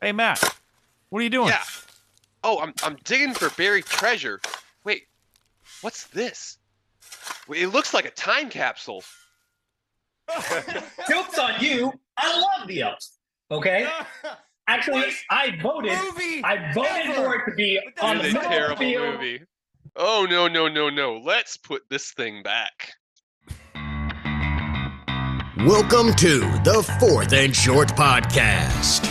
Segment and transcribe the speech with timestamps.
[0.00, 0.42] Hey, Matt.
[1.10, 1.48] What are you doing?
[1.48, 1.62] Yeah.
[2.44, 4.40] Oh, I'm I'm digging for buried treasure.
[4.84, 5.04] Wait,
[5.80, 6.58] what's this?
[7.48, 9.02] Wait, it looks like a time capsule.
[11.08, 11.92] Joke's on you.
[12.18, 13.18] I love the elves.
[13.50, 13.88] Okay.
[14.68, 15.92] Actually, I voted.
[16.44, 17.14] I voted ever.
[17.14, 19.14] for it to be But on This the is a terrible field.
[19.14, 19.40] movie.
[19.96, 21.16] Oh no no no no!
[21.16, 22.92] Let's put this thing back.
[25.66, 29.07] Welcome to the Fourth and Short Podcast.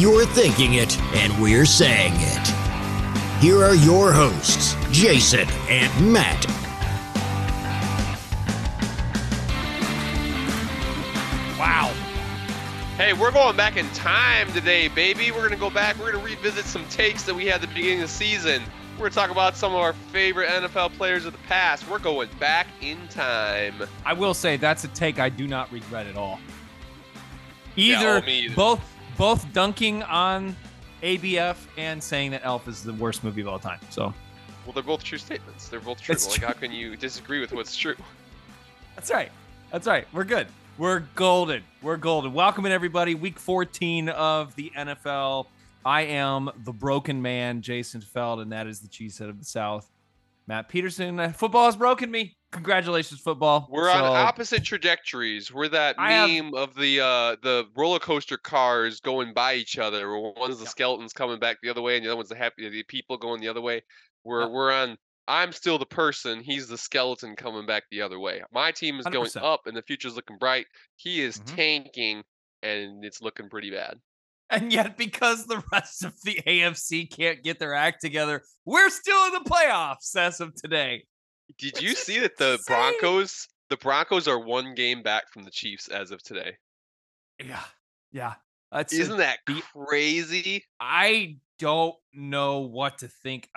[0.00, 2.46] You're thinking it, and we're saying it.
[3.42, 6.46] Here are your hosts, Jason and Matt.
[11.58, 11.92] Wow.
[12.96, 15.32] Hey, we're going back in time today, baby.
[15.32, 15.98] We're gonna go back.
[15.98, 18.62] We're gonna revisit some takes that we had at the beginning of the season.
[18.94, 21.86] We're gonna talk about some of our favorite NFL players of the past.
[21.90, 23.82] We're going back in time.
[24.06, 26.40] I will say that's a take I do not regret at all.
[27.76, 28.54] Either either.
[28.54, 28.80] both
[29.20, 30.56] both dunking on
[31.02, 33.78] ABF and saying that Elf is the worst movie of all time.
[33.90, 34.14] So
[34.64, 35.68] Well, they're both true statements.
[35.68, 36.14] They're both true.
[36.14, 36.46] Like, true.
[36.46, 37.96] how can you disagree with what's true?
[38.96, 39.30] that's right.
[39.70, 40.06] That's right.
[40.14, 40.46] We're good.
[40.78, 41.62] We're golden.
[41.82, 42.32] We're golden.
[42.32, 43.14] Welcome in everybody.
[43.14, 45.48] Week 14 of the NFL.
[45.84, 49.90] I am the broken man, Jason Feld, and that is the cheesehead of the South,
[50.46, 51.34] Matt Peterson.
[51.34, 52.38] Football has broken me.
[52.52, 53.68] Congratulations, football.
[53.70, 55.52] We're on opposite trajectories.
[55.52, 59.78] We're that I have- meme of the uh, the roller coaster cars going by each
[59.78, 60.10] other.
[60.10, 60.70] Where one's the Yeah.
[60.70, 63.40] skeletons coming back the other way, and the other one's the happy the people going
[63.40, 63.82] the other way.
[64.24, 64.46] We're Yeah.
[64.48, 64.98] we're on.
[65.28, 66.42] I'm still the person.
[66.42, 68.42] He's the skeleton coming back the other way.
[68.52, 69.44] My team is going 100%.
[69.44, 70.66] up, and the future's looking bright.
[70.96, 71.54] He is Mhm.
[71.54, 72.24] tanking,
[72.64, 74.00] and it's looking pretty bad.
[74.52, 79.26] And yet, because the rest of the AFC can't get their act together, we're still
[79.26, 81.04] in the playoffs as of today.
[81.58, 82.58] Did you see that the.
[82.66, 83.48] Broncos?
[83.68, 86.56] The Broncos are one game back from the Chiefs as of today.
[87.38, 87.62] Yeah.
[88.12, 88.34] Yeah.
[88.72, 89.38] That's Isn't that
[89.74, 90.64] crazy?
[90.80, 93.48] I don't know what to think.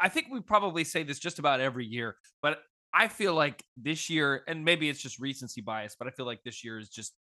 [0.00, 2.58] I think we probably say this just about every year, but
[2.94, 6.42] I feel like this year, and maybe it's just recency bias, but I feel like
[6.42, 7.14] this year is just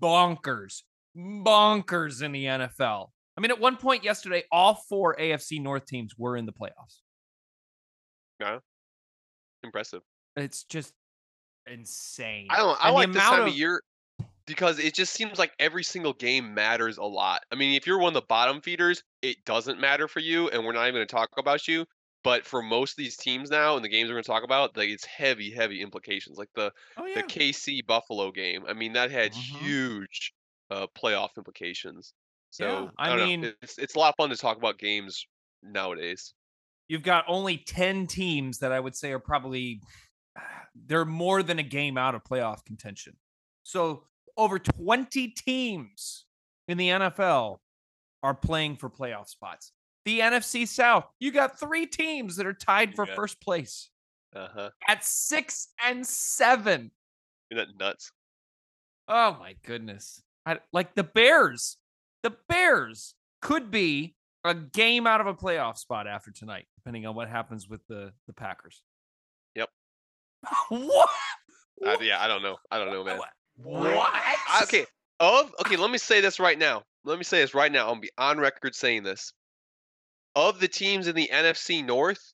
[0.00, 0.82] bonkers,
[1.16, 3.08] bonkers in the NFL.
[3.36, 7.00] I mean, at one point yesterday, all four AFC North teams were in the playoffs.
[9.64, 10.02] Impressive.
[10.36, 10.94] It's just
[11.66, 12.50] insane.
[12.50, 12.78] I don't.
[12.80, 13.82] I And like this time of year
[14.46, 17.42] because it just seems like every single game matters a lot.
[17.52, 20.64] I mean, if you're one of the bottom feeders, it doesn't matter for you, and
[20.66, 21.86] we're not even going to talk about you.
[22.24, 24.76] But for most of these teams now, and the games we're going to talk about,
[24.76, 26.38] like it's heavy, heavy implications.
[26.38, 28.64] Like the Oh the KC Buffalo game.
[28.66, 29.34] I mean, that had Mhm.
[29.34, 30.34] huge
[30.70, 32.14] uh, playoff implications.
[32.50, 33.34] So Yeah, I know.
[33.36, 35.26] mean- it's it's a lot of fun to talk about games
[35.62, 36.34] nowadays.
[36.88, 39.80] You've got only 10 teams that I would say are probably
[40.86, 43.16] they're more than a game out of playoff contention.
[43.62, 44.04] So
[44.36, 46.26] over 20 teams
[46.68, 47.58] in the NFL
[48.22, 49.72] are playing for playoff spots.
[50.04, 53.90] The NFC South, you got three teams that are tied for first place
[54.34, 54.70] Uh huh.
[54.88, 56.90] at six and seven.
[57.50, 58.10] Isn't that nuts?
[59.08, 60.22] Oh my goodness.
[60.44, 61.76] I, like the Bears,
[62.22, 67.14] the Bears could be a game out of a playoff spot after tonight, depending on
[67.14, 68.82] what happens with the, the Packers.
[69.54, 69.70] Yep.
[70.68, 71.08] what?
[71.84, 72.56] I, yeah, I don't know.
[72.70, 73.18] I don't know, man.
[73.18, 73.30] What?
[74.12, 74.84] I- okay
[75.20, 77.94] of okay let me say this right now let me say this right now i'm
[77.94, 79.32] gonna be on record saying this
[80.34, 82.32] of the teams in the nfc north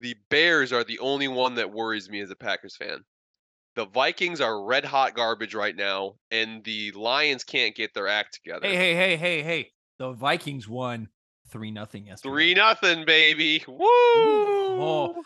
[0.00, 3.02] the bears are the only one that worries me as a packers fan
[3.76, 8.34] the vikings are red hot garbage right now and the lions can't get their act
[8.34, 9.70] together Hey, hey, hey, hey, hey.
[9.98, 11.08] The Vikings won
[11.50, 12.32] 3 nothing yesterday.
[12.32, 13.64] three nothing baby.
[13.68, 13.74] Oh.
[13.78, 15.22] Woo Oh.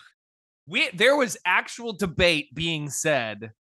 [0.66, 3.52] we there was actual debate being said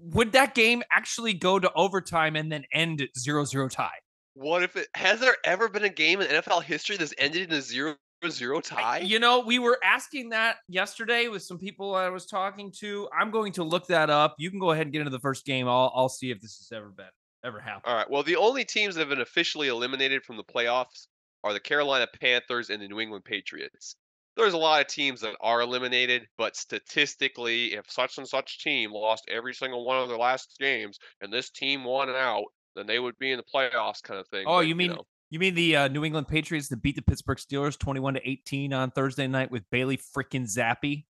[0.00, 3.90] would that game actually go to overtime and then end at 0-0 tie?
[4.34, 7.58] What if it has there ever been a game in nfl history that's ended in
[7.58, 7.96] a zero
[8.28, 8.98] zero tie?
[9.00, 13.08] you know we were asking that yesterday with some people i was talking to.
[13.18, 14.36] I'm going to look that up.
[14.38, 15.66] You can go ahead and get into the first game.
[15.68, 17.06] I'll, I'll see if this has ever been
[17.44, 18.10] ever happened All right.
[18.10, 21.06] Well, the only teams that have been officially eliminated from the playoffs
[21.44, 23.96] are the Carolina Panthers and the New England Patriots.
[24.36, 28.92] There's a lot of teams that are eliminated, but statistically, if such and such team
[28.92, 32.44] lost every single one of their last games and this team won out,
[32.76, 34.46] then they would be in the playoffs, kind of thing.
[34.46, 37.02] Oh, But, you mean know, You mean the uh, New England Patriots that beat the
[37.02, 41.04] Pittsburgh Steelers 21 to 18 on Thursday night with Bailey freaking Zappe?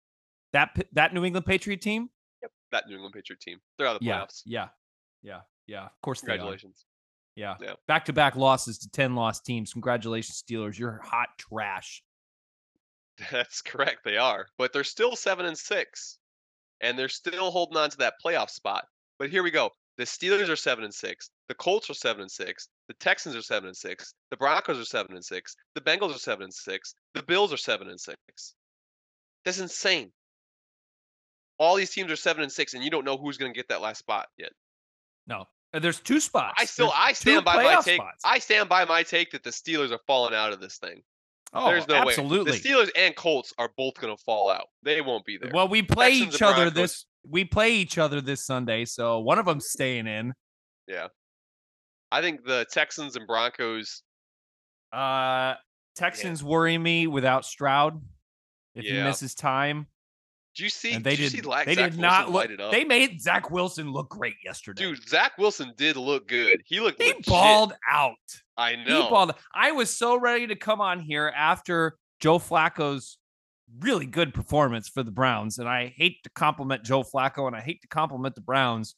[0.53, 2.09] That that New England Patriot team?
[2.41, 3.59] Yep, that New England Patriot team?
[3.77, 4.41] They're out of the Yeah, playoffs.
[4.45, 4.69] yeah,
[5.21, 5.85] yeah, yeah.
[5.85, 6.37] Of course they are.
[6.37, 6.85] Congratulations.
[7.35, 7.55] Yeah.
[7.61, 7.73] Yeah.
[7.87, 9.73] Back to back losses to 10 lost teams.
[9.73, 10.77] Congratulations, Steelers.
[10.77, 12.01] You're hot trash.
[13.31, 13.99] That's correct.
[14.03, 16.17] They are, but they're still seven and six,
[16.81, 18.85] and they're still holding on to that playoff spot.
[19.19, 19.71] But here we go.
[19.97, 21.29] The Steelers are seven and six.
[21.47, 22.67] The Colts are seven and six.
[22.89, 24.13] The Texans are seven and six.
[24.29, 25.55] The Broncos are seven and six.
[25.73, 26.95] The Bengals are seven and six.
[27.13, 28.55] The Bills are seven and six.
[29.45, 30.11] That's insane.
[31.57, 33.69] All these teams are seven and six, and you don't know who's going to get
[33.69, 34.51] that last spot yet.
[35.27, 36.55] No, Uh, there's two spots.
[36.57, 37.95] I still, There's I stand by my take.
[37.99, 38.21] spots.
[38.23, 41.01] I stand by my take that the Steelers are falling out of this thing.
[41.53, 42.51] oh, There's no absolutely.
[42.51, 42.57] way.
[42.57, 44.67] The Steelers and Colts are both going to fall out.
[44.83, 45.51] They won't be there.
[45.53, 47.05] Well, we play Texans each other this.
[47.27, 50.33] We play each other this Sunday, so one of them's staying in.
[50.87, 51.07] Yeah,
[52.11, 54.03] I think the Texans and Broncos.
[54.93, 55.55] Uh,
[55.95, 58.01] Texans worry me without Stroud.
[58.75, 59.87] If he misses time,
[60.55, 60.93] Do you see?
[60.93, 62.43] and they did see La- they Zach did not Wilson look.
[62.43, 62.71] light it up?
[62.71, 64.83] They made Zach Wilson look great yesterday.
[64.83, 66.61] Dude, Zach Wilson did look good.
[66.65, 67.25] He looked he legit.
[67.25, 68.15] balled out.
[68.57, 69.03] I know.
[69.03, 69.33] He balled.
[69.53, 73.17] I was so ready to come on here after Joe Flacco's
[73.79, 77.61] really good performance for the Browns, and I hate to compliment Joe Flacco and I
[77.61, 78.95] hate to compliment the Browns,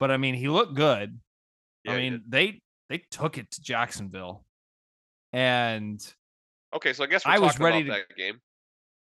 [0.00, 1.20] but I mean he looked good.
[1.84, 4.44] Yeah, I mean they they took it to Jacksonville,
[5.32, 6.04] and
[6.74, 8.40] okay, so I guess we're I was talking ready about that game.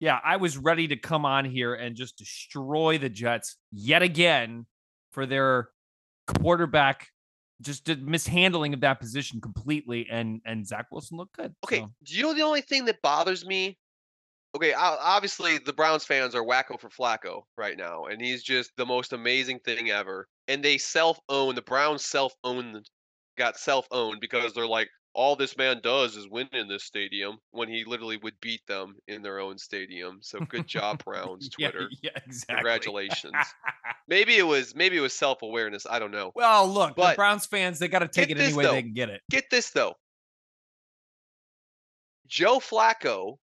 [0.02, 4.66] Yeah, I was ready to come on here and just destroy the Jets yet again
[5.12, 5.70] for their
[6.28, 7.08] quarterback
[7.62, 11.54] just did mishandling of that position completely and and Zach Wilson looked good.
[11.64, 11.92] Okay, so.
[12.04, 13.78] do you know the only thing that bothers me?
[14.56, 18.86] Okay, obviously the Browns fans are wacko for Flacco right now, and he's just the
[18.86, 20.28] most amazing thing ever.
[20.48, 22.90] And they self-own the Browns self-owned,
[23.38, 27.68] got self-owned because they're like, all this man does is win in this stadium when
[27.68, 30.20] he literally would beat them in their own stadium.
[30.22, 31.90] So good job, Browns Twitter.
[32.02, 32.56] Yeah, exactly.
[32.56, 33.34] Congratulations.
[34.08, 35.86] Maybe it was maybe it was self-awareness.
[35.90, 36.32] I don't know.
[36.36, 38.72] well, look, the But Browns fans, they got to take it any way though.
[38.72, 39.22] they can get it.
[39.30, 39.94] Get this though.
[42.28, 43.38] Joe Flacco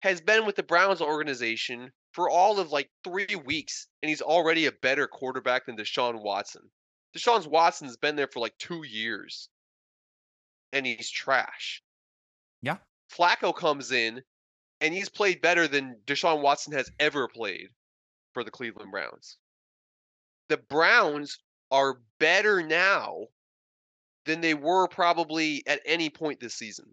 [0.00, 4.66] has been with the Browns organization for all of like three weeks, and he's already
[4.66, 6.62] a better quarterback than Deshaun Watson.
[7.16, 9.48] Deshaun Watson's been there for like two years,
[10.72, 11.82] and he's trash.
[12.62, 12.76] Yeah.
[13.12, 14.22] Flacco comes in,
[14.80, 17.68] and he's played better than Deshaun Watson has ever played
[18.32, 19.36] for the Cleveland Browns.
[20.48, 21.38] The Browns
[21.70, 23.26] are better now
[24.24, 26.86] than they were probably at any point this season.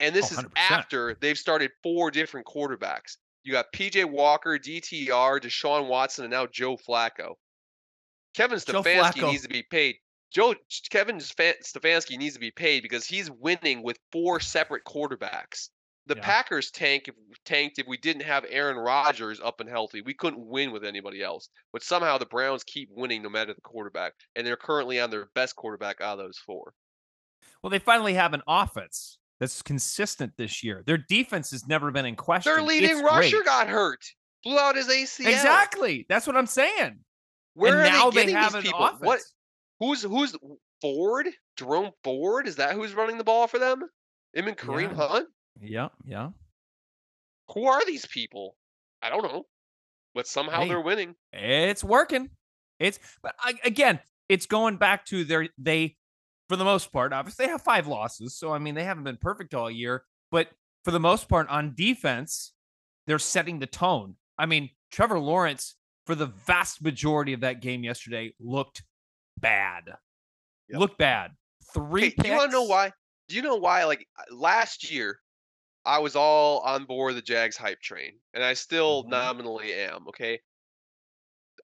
[0.00, 0.50] And this Oh, is 100%.
[0.56, 3.16] after they've started four different quarterbacks.
[3.42, 7.34] You got PJ Walker, DTR, Deshaun Watson, and now Joe Flacco.
[8.34, 9.30] Kevin Joe Stefanski Flacco.
[9.30, 9.96] needs to be paid.
[10.34, 10.54] Joe
[10.90, 15.68] Kevin Stefa- Stefanski needs to be paid because he's winning with four separate quarterbacks.
[16.06, 16.22] The Yeah.
[16.22, 17.14] Packers tank if,
[17.46, 20.02] tanked if we didn't have Aaron Rodgers up and healthy.
[20.02, 21.48] We couldn't win with anybody else.
[21.72, 25.30] But somehow the Browns keep winning no matter the quarterback, and they're currently on their
[25.34, 26.74] best quarterback out of those four.
[27.62, 30.82] Well, they finally have an offense that's consistent this year.
[30.84, 32.52] Their defense has never been in question.
[32.52, 33.44] Their leading It's rusher great.
[33.46, 34.04] got hurt,
[34.42, 35.28] blew out his ACL.
[35.28, 36.04] Exactly.
[36.08, 36.98] That's what I'm saying.
[37.54, 38.84] Where and are now they getting have these people?
[38.84, 39.00] offense.
[39.00, 39.20] What?
[39.80, 40.36] Who's who's
[40.80, 41.26] Ford?
[41.56, 42.46] Jerome Ford?
[42.46, 43.82] Is that who's running the ball for them?
[44.32, 45.08] Him and Kareem Yeah.
[45.08, 45.28] Hunt?
[45.60, 46.30] Yeah, yeah.
[47.52, 48.56] Who are these people?
[49.02, 49.46] I don't know.
[50.14, 50.68] But somehow Hey.
[50.68, 51.14] they're winning.
[51.32, 52.30] It's working.
[52.78, 55.96] It's but I, again, it's going back to their they
[56.48, 57.12] for the most part.
[57.12, 60.04] Obviously, they have five losses, so I mean they haven't been perfect all year.
[60.30, 60.48] But
[60.84, 62.52] for the most part, on defense,
[63.06, 64.16] they're setting the tone.
[64.38, 68.82] I mean, Trevor Lawrence for the vast majority of that game yesterday looked
[69.40, 69.84] bad.
[70.68, 70.80] Yep.
[70.80, 71.32] Looked bad.
[71.74, 72.02] Three.
[72.02, 72.92] Hey, do you want to know why?
[73.28, 73.84] Do you know why?
[73.84, 75.20] Like last year,
[75.84, 79.08] I was all on board the Jags hype train, and I still Mhm.
[79.10, 80.08] nominally am.
[80.08, 80.40] Okay,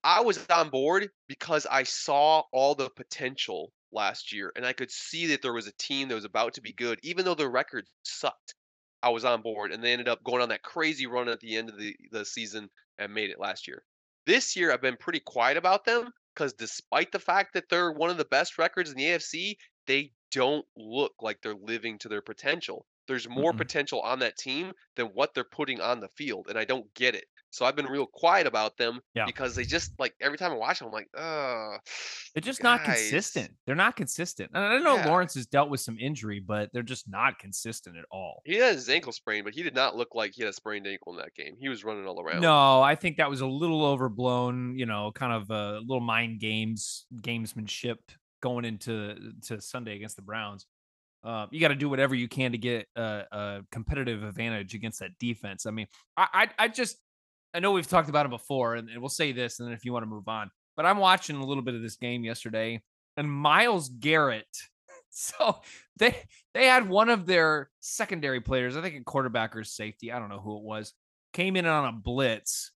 [0.04, 4.90] I was on board because I saw all the potential last year, and I could
[4.90, 7.48] see that there was a team that was about to be good, even though the
[7.48, 8.54] record sucked.
[9.02, 11.56] I was on board, and they ended up going on that crazy run at the
[11.56, 13.84] end of the, the season and made it last year.
[14.26, 18.08] This year, I've been pretty quiet about them because despite the fact that they're one
[18.08, 22.22] of the best records in the AFC, they don't look like they're living to their
[22.22, 22.86] potential.
[23.06, 23.52] There's more Mm-mm.
[23.52, 27.14] potential on that team than what they're putting on the field, and I don't get
[27.14, 27.26] it.
[27.50, 29.26] So I've been real quiet about them Yeah.
[29.26, 31.78] because they just like every time I watch them, I'm like, uh
[32.34, 33.52] They're just not consistent.
[33.66, 34.50] They're not consistent.
[34.54, 35.08] And I know Yeah.
[35.08, 38.42] Lawrence has dealt with some injury, but they're just not consistent at all.
[38.44, 40.86] He had his ankle sprained, but he did not look like he had a sprained
[40.86, 41.56] ankle in that game.
[41.58, 42.40] He was running all around.
[42.40, 46.40] No, I think that was a little overblown, you know, kind of a little mind
[46.40, 47.96] games, gamesmanship
[48.42, 50.66] going into to Sunday against the Browns.
[51.22, 55.00] Uh, you got to do whatever you can to get a, a competitive advantage against
[55.00, 55.66] that defense.
[55.66, 56.28] I mean, I,
[56.58, 56.96] I, I just,
[57.54, 59.84] I know we've talked about it before, and, and we'll say this, and then if
[59.84, 62.82] you want to move on, but I'm watching a little bit of this game yesterday,
[63.16, 64.46] and Myles Garrett.
[65.12, 65.60] So
[65.98, 66.14] they
[66.54, 70.28] they had one of their secondary players, I think a quarterback or safety, I don't
[70.28, 70.94] know who it was,
[71.32, 72.70] came in on a blitz,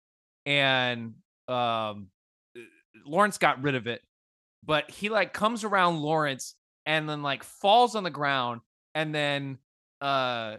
[0.47, 1.13] and
[1.47, 2.09] um,
[3.05, 4.01] Lawrence got rid of it.
[4.65, 6.55] but he like comes around Lawrence
[6.87, 8.61] and then like falls on the ground
[8.95, 9.59] and then
[10.01, 10.57] uh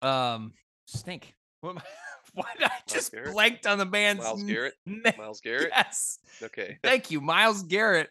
[0.00, 0.52] um
[0.86, 1.34] stink.
[1.60, 1.82] What am I,
[2.34, 4.74] why did I just blanked on the man's Myles Garrett.
[4.86, 5.02] name?
[5.18, 5.70] Myles Garrett.
[5.74, 6.18] Yes.
[6.42, 6.78] Okay.
[6.82, 7.20] Thank you.
[7.20, 8.08] Myles Garrett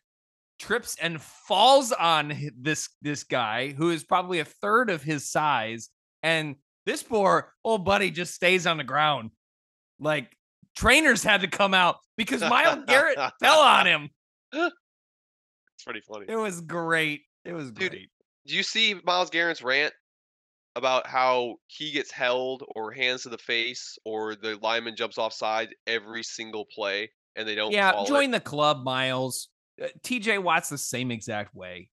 [0.60, 5.90] trips and falls on this this guy who is probably a third of his size
[6.22, 9.32] and this poor old buddy just stays on the ground.
[10.00, 10.36] Like
[10.76, 14.10] trainers had to come out because Myles Garrett fell on him.
[14.54, 16.26] It's pretty funny.
[16.28, 17.22] It was great.
[17.44, 18.10] It was Dude, great.
[18.46, 19.94] Do you see Myles Garrett's rant
[20.76, 25.76] about how he gets held or hands to the face or the lineman jumps offside
[25.86, 28.32] every single play and they don't Yeah, join it?
[28.34, 29.50] the club, Myles.
[29.82, 31.90] Uh, TJ Watt's the same exact way.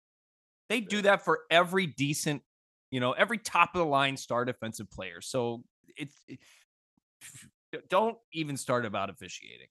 [0.69, 2.41] They do that for every decent,
[2.89, 5.21] you know, every top of the line star defensive player.
[5.21, 5.63] So
[5.95, 6.39] it's it,
[7.89, 9.67] don't even start about officiating.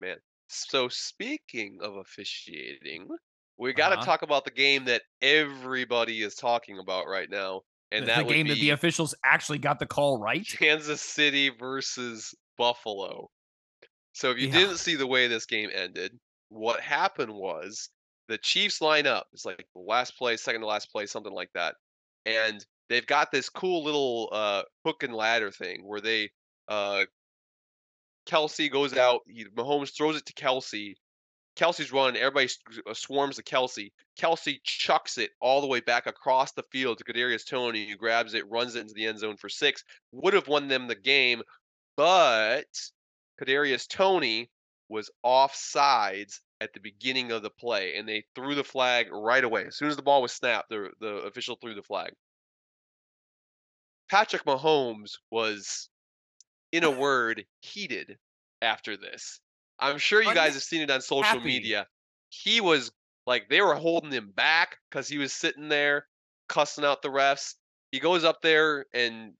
[0.00, 0.16] Man.
[0.48, 3.08] So speaking of officiating,
[3.58, 4.04] we got to Uh-huh.
[4.04, 8.34] talk about the game that everybody is talking about right now, and the that the
[8.34, 10.46] game that the officials actually got the call right.
[10.46, 13.30] Kansas City versus Buffalo.
[14.12, 14.52] So if you Yeah.
[14.52, 16.18] didn't see the way this game ended,
[16.48, 17.90] what happened was
[18.28, 19.28] the Chiefs line up.
[19.32, 21.76] It's like the last play, second to last play, something like that.
[22.24, 26.30] And they've got this cool little uh, hook and ladder thing where they
[26.68, 27.06] uh,
[28.26, 30.94] Kelce goes out, he, Mahomes throws it to Kelce.
[31.56, 32.48] Kelce's running, everybody
[32.88, 33.92] uh, swarms to Kelce.
[34.18, 38.34] Kelce chucks it all the way back across the field to Kadarius Toney, who grabs
[38.34, 39.84] it, runs it into the end zone for six.
[40.12, 41.42] Would have won them the game,
[41.96, 42.66] but
[43.40, 44.50] Kadarius Toney
[44.88, 49.44] was off sides at the beginning of the play, and they threw the flag right
[49.44, 49.66] away.
[49.66, 52.12] As soon as the ball was snapped, the, the official threw the flag.
[54.10, 55.88] Patrick Mahomes was,
[56.72, 58.18] in a word, heated
[58.60, 59.40] after this.
[59.78, 61.44] I'm sure you guys have seen it on social Unhappy.
[61.44, 61.86] media.
[62.30, 62.92] He was
[63.26, 66.06] like they were holding him back because he was sitting there
[66.48, 67.54] cussing out the refs.
[67.90, 69.34] He goes up there and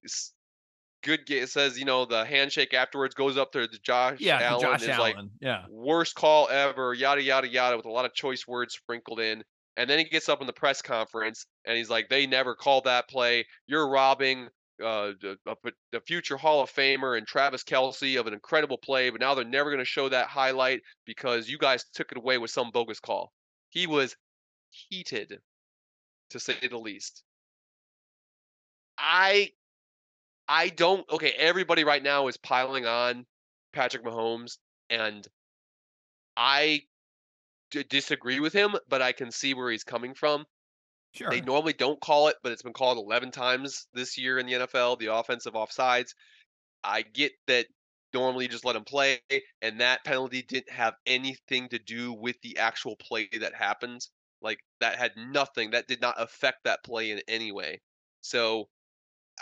[1.02, 4.82] good says, you know, the handshake afterwards goes up there to Josh Yeah, Allen Josh
[4.82, 5.64] is like, yeah.
[5.68, 9.44] worst call ever, yada yada yada, with a lot of choice words sprinkled in.
[9.76, 12.84] And then he gets up in the press conference and he's like, "They never called
[12.84, 13.44] that play.
[13.66, 14.48] You're robbing
[14.82, 19.34] uh, the, future Hall of Famer and Travis Kelce of an incredible play, but now
[19.34, 22.70] they're never going to show that highlight because you guys took it away with some
[22.72, 23.32] bogus call."
[23.70, 24.16] He was
[24.70, 25.38] heated,
[26.30, 27.22] to say the least.
[28.98, 29.50] I
[30.48, 33.26] I don't okay, everybody right now is piling on
[33.72, 34.58] Patrick Mahomes
[34.90, 35.26] and
[36.36, 36.82] I
[37.70, 40.44] d- disagree with him, but I can see where he's coming from.
[41.14, 41.30] Sure.
[41.30, 44.52] They normally don't call it, but it's been called 11 times this year in the
[44.54, 46.14] NFL, the offensive offsides.
[46.82, 47.66] I get that
[48.12, 49.20] normally you just let him play,
[49.62, 54.06] and that penalty didn't have anything to do with the actual play that happened.
[54.42, 57.80] Like, that had nothing, that did not affect that play in any way.
[58.20, 58.68] So,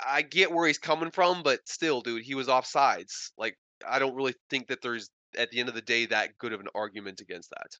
[0.06, 3.30] I get where he's coming from, but still, dude, he was offsides.
[3.36, 6.52] Like, I don't really think that there's, at the end of the day, that good
[6.52, 7.76] of an argument against that.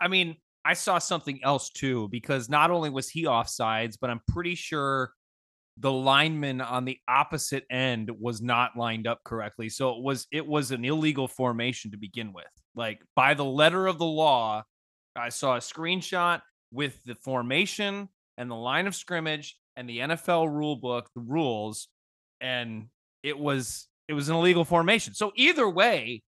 [0.00, 4.20] I mean, I saw something else too because not only was he offsides, but I'm
[4.26, 5.12] pretty sure
[5.78, 9.68] the lineman on the opposite end was not lined up correctly.
[9.68, 12.46] So it was it was an illegal formation to begin with.
[12.74, 14.64] Like by the letter of the law,
[15.14, 16.40] I saw a screenshot
[16.72, 21.88] with the formation and the line of scrimmage and the NFL rule book, the rules,
[22.40, 22.86] and
[23.22, 25.14] it was it was an illegal formation.
[25.14, 26.22] So either way,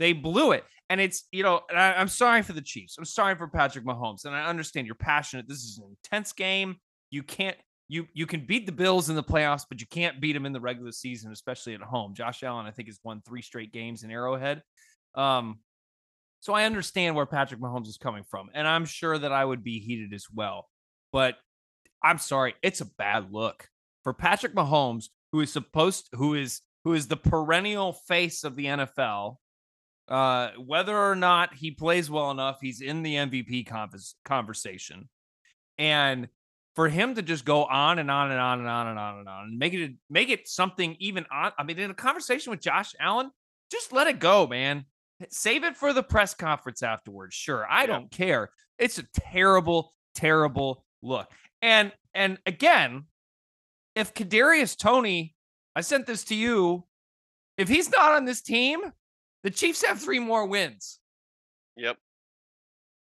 [0.00, 0.64] they blew it.
[0.88, 2.96] And it's, you know, I, I'm sorry for the Chiefs.
[2.98, 4.24] I'm sorry for Patrick Mahomes.
[4.24, 5.46] And I understand you're passionate.
[5.46, 6.76] This is an intense game.
[7.10, 10.32] You can't, you you can beat the Bills in the playoffs, but you can't beat
[10.32, 12.14] them in the regular season, especially at home.
[12.14, 14.62] Josh Allen, I think, has won three straight games in Arrowhead.
[15.16, 15.58] Um,
[16.40, 18.48] so I understand where Patrick Mahomes is coming from.
[18.54, 20.68] And I'm sure that I would be heated as well.
[21.12, 21.36] But
[22.02, 23.68] I'm sorry, it's a bad look
[24.02, 28.66] for Patrick Mahomes, who is supposed who is who is the perennial face of the
[28.66, 29.36] NFL.
[30.10, 35.08] Uh, whether or not he plays well enough, he's in the MVP convers- conversation.
[35.78, 36.28] And
[36.74, 39.28] for him to just go on and on and on and on and on and
[39.28, 41.52] on and make it make it something even on.
[41.58, 43.30] I mean, in a conversation with Josh Allen,
[43.70, 44.84] just let it go, man.
[45.30, 47.34] Save it for the press conference afterwards.
[47.34, 47.86] Sure, I Yeah.
[47.86, 48.50] don't care.
[48.78, 51.30] It's a terrible, terrible look.
[51.62, 53.04] And and again,
[53.94, 55.34] if Kadarius Toney,
[55.76, 56.86] I sent this to you.
[57.58, 58.80] If he's not on this team,
[59.42, 60.98] the Chiefs have three more wins.
[61.76, 61.96] Yep.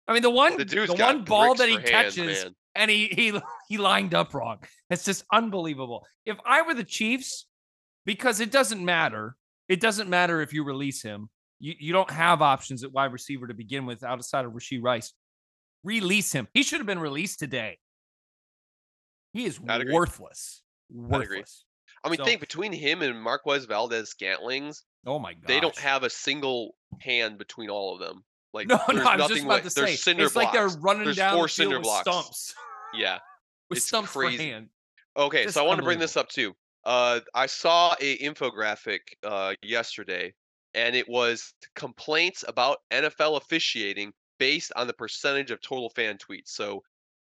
[0.08, 3.40] I mean, the one The the, one ball that he hands, catches and he he
[3.70, 4.60] he lined up wrong.
[4.90, 6.06] It's just unbelievable.
[6.26, 7.48] If I were the Chiefs,
[8.06, 9.36] because it doesn't matter.
[9.68, 11.30] It doesn't matter if you release him.
[11.60, 15.14] You you don't have options at wide receiver to begin with outside of Rashee Rice.
[15.84, 16.48] Release him.
[16.54, 17.78] He should have been released today.
[19.34, 20.62] He is worthless.
[20.90, 21.66] Worthless.
[22.04, 25.48] I mean, So- think between him and Marquez Valdes Scantlings, Oh my god.
[25.48, 28.24] they don't have a single hand between all of them.
[28.54, 29.82] Like No, there's no, I was nothing just about to say.
[29.82, 32.02] there's cinder It's like they're running There's down four cinder with blocks.
[32.10, 32.56] stumps.
[32.94, 33.20] Yeah.
[33.70, 34.38] with It's stumps crazy.
[34.38, 34.70] for hand.
[35.18, 36.56] Okay, Just so I want to bring this up too.
[36.86, 40.34] Uh, I saw a infographic uh, yesterday,
[40.74, 46.48] and it was complaints about NFL officiating based on the percentage of total fan tweets.
[46.50, 46.84] So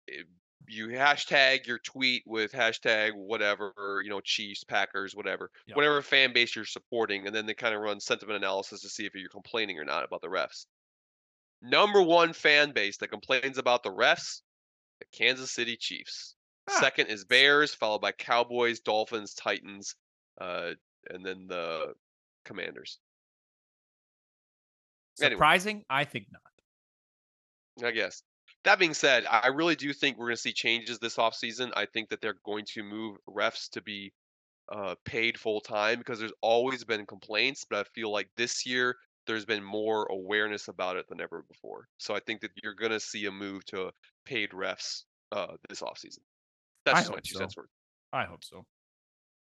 [0.09, 0.21] eh,
[0.67, 5.75] you hashtag your tweet with hashtag whatever, you know, Chiefs, Packers, whatever, Yeah.
[5.75, 9.05] whatever fan base you're supporting, and then they kind of run sentiment analysis to see
[9.05, 10.65] if you're complaining or not about the refs.
[11.61, 14.41] Number one fan base that complains about the refs,
[14.99, 16.35] the Kansas City Chiefs.
[16.69, 16.79] Ah.
[16.79, 19.95] Second is Bears, followed by Cowboys, Dolphins, Titans,
[20.39, 20.73] uh,
[21.09, 21.95] and then the
[22.45, 22.99] Commanders.
[25.21, 25.35] Anyway.
[25.35, 25.85] Surprising?
[25.89, 27.87] I think not.
[27.87, 28.21] I guess.
[28.63, 31.71] That being said, I really do think we're going to see changes this offseason.
[31.75, 34.11] I think that they're going to move refs to be
[34.71, 38.95] uh, paid full time because there's always been complaints, but I feel like this year
[39.25, 41.87] there's been more awareness about it than ever before.
[41.97, 43.91] So I think that you're going to see a move to
[44.25, 46.19] paid refs uh, this offseason.
[46.85, 47.39] That's I just my two so.
[47.39, 47.69] cents worth.
[48.11, 48.65] I hope so.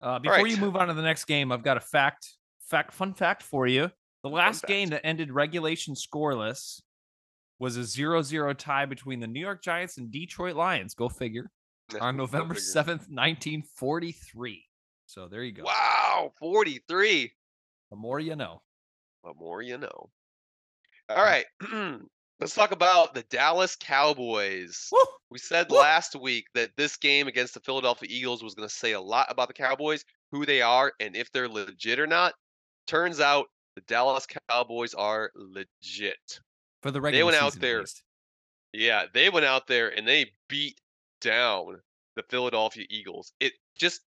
[0.02, 0.48] Uh, before right.
[0.48, 2.28] you move on to the next game, I've got a fact,
[2.70, 3.92] fact, fun fact for you.
[4.24, 6.82] The last game that ended regulation scoreless
[7.60, 10.94] was a 0-0 tie between the New York Giants and Detroit Lions.
[10.94, 11.50] Go figure.
[12.02, 14.66] On November seventh, nineteen forty-three.
[15.06, 15.64] So there you go.
[15.66, 17.32] Wow, 43.
[17.92, 18.64] The more you know.
[19.24, 20.10] The more you know.
[21.10, 21.46] All right.
[22.40, 24.90] Let's talk about the Dallas Cowboys.
[24.92, 25.00] Woo!
[25.30, 25.78] We said Woo!
[25.78, 29.28] last week that this game against the Philadelphia Eagles was going to say a lot
[29.30, 32.34] about the Cowboys, who they are, and if they're legit or not.
[32.88, 33.46] Turns out
[33.76, 36.40] the Dallas Cowboys are legit.
[36.86, 37.84] For the regular went out there-.
[38.72, 40.80] Yeah, they went out there and they beat
[41.20, 41.82] down
[42.16, 43.34] the Philadelphia Eagles.
[43.40, 44.02] It just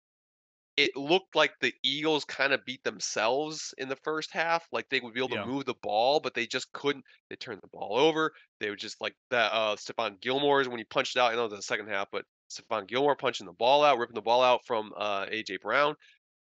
[0.75, 4.67] it looked like the Eagles kind of beat themselves in the first half.
[4.73, 5.45] Like they would be able to Yeah.
[5.45, 7.05] move the ball, but they just couldn't.
[7.29, 8.33] They turned the ball over.
[8.59, 9.53] They were just like that.
[9.53, 11.31] Uh, Stephon Gilmore's when he punched it out.
[11.31, 14.15] I know it was the second half, but Stephon Gilmore punching the ball out, ripping
[14.15, 15.95] the ball out from uh, AJ Brown.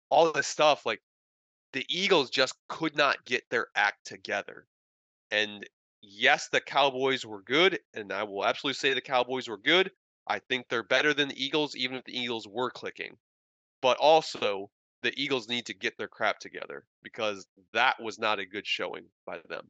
[0.08, 1.02] All this stuff, like
[1.74, 4.66] the Eagles just could not get their act together.
[5.30, 5.68] And
[6.06, 9.90] yes, the Cowboys were good, and I will absolutely say the Cowboys were good.
[10.26, 13.16] I think they're better than the Eagles, even if the Eagles were clicking.
[13.82, 14.70] But also,
[15.02, 19.04] the Eagles need to get their crap together because that was not a good showing
[19.26, 19.68] by them.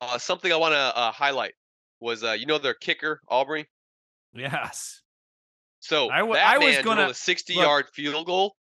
[0.00, 1.54] Uh, something I want to uh, highlight
[2.00, 3.68] was, uh, you know, their kicker Aubrey.
[4.34, 5.02] Yes.
[5.80, 8.56] So I that I was man gonna- a 60-yard field goal.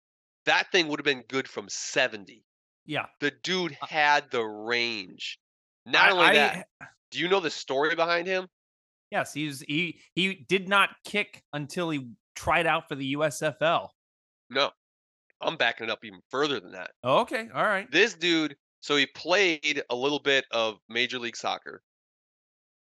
[0.45, 2.43] That thing would have been good from 70.
[2.85, 3.05] Yeah.
[3.21, 5.39] The dude had the range.
[5.85, 6.67] Not I- only I- that,
[7.11, 8.47] do you know the story behind him?
[9.11, 13.89] Yes, he's he he did not kick until he tried out for the USFL.
[14.49, 14.71] No.
[15.41, 16.91] I'm backing it up even further than that.
[17.03, 17.91] Oh, okay, all right.
[17.91, 21.83] This dude, so he played a little bit of Major League Soccer.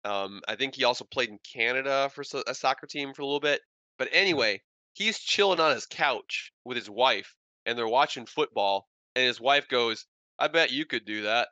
[0.05, 3.25] Um, I think he also played in Canada for so- a soccer team for a
[3.25, 3.61] little bit.
[3.97, 4.61] But anyway,
[4.93, 7.35] he's chilling on his couch with his wife,
[7.65, 8.87] and they're watching football.
[9.15, 10.05] And his wife goes,
[10.39, 11.49] "I bet you could do that."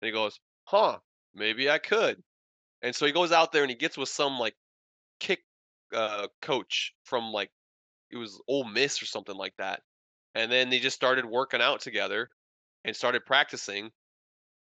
[0.00, 0.98] And he goes, "Huh?
[1.34, 2.22] Maybe I could."
[2.82, 4.54] And so he goes out there and he gets with some like
[5.20, 5.40] kick
[5.92, 7.50] uh, coach from like
[8.10, 9.82] it was Ole Miss or something like that.
[10.34, 12.30] And then they just started working out together
[12.84, 13.90] and started practicing.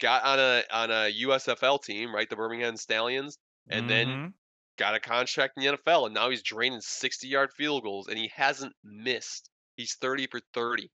[0.01, 3.37] Got on a on a USFL team, right, the Birmingham Stallions,
[3.69, 4.33] and then Mhm.
[4.77, 8.17] got a contract in the NFL, and now he's draining 60 yard field goals, and
[8.17, 9.49] he hasn't missed.
[9.77, 10.91] He's 30 for 30.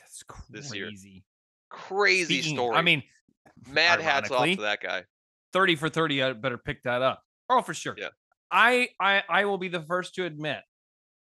[0.00, 0.86] that's this year.
[0.86, 1.24] crazy.
[1.70, 2.76] Crazy Speaking- story.
[2.76, 3.02] I mean,
[3.68, 5.04] mad hats off to that guy.
[5.52, 7.22] 30 for 30, I better pick that up.
[7.48, 7.94] Oh, for sure.
[7.98, 8.08] Yeah.
[8.50, 10.60] I I I will be the first to admit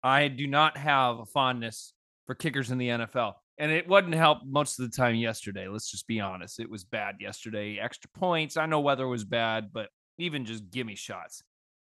[0.02, 1.94] I do not have a fondness
[2.26, 3.34] for kickers in the NFL.
[3.56, 5.68] And it wouldn't help most of the time yesterday.
[5.68, 6.58] Let's just be honest.
[6.58, 7.78] It was bad yesterday.
[7.78, 8.56] Extra points.
[8.56, 11.42] I know weather was bad, but even just gimme shots.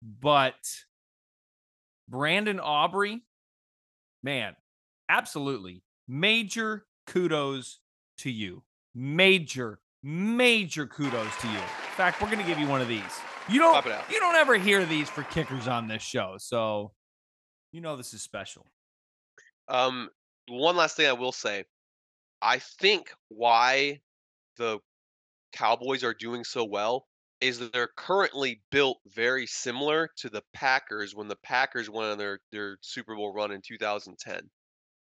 [0.03, 0.55] But
[2.09, 3.23] Brandon Aubrey,
[4.23, 4.57] man,
[5.09, 5.83] absolutely.
[6.09, 7.79] Major kudos
[8.19, 8.63] to you.
[8.95, 11.55] Major, major kudos to you.
[11.59, 13.03] In fact, we're going to give you one of these.
[13.49, 14.11] You don't Pop it out.
[14.11, 16.37] you don't ever hear these for kickers on this show.
[16.39, 16.93] So,
[17.73, 18.67] you know this is special.
[19.69, 20.09] Um,
[20.49, 21.65] one last thing I will say,
[22.43, 24.01] I think why
[24.57, 24.79] the
[25.53, 27.07] Cowboys are doing so well
[27.41, 32.19] is that they're currently built very similar to the Packers when the Packers went on
[32.19, 34.41] their their Super Bowl run in 2010.